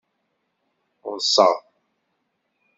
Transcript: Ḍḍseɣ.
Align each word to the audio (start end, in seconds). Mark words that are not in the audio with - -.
Ḍḍseɣ. 1.11 1.55